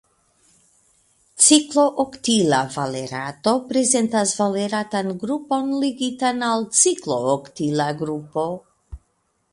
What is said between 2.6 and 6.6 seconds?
valerato prezentas valeratan grupon ligitan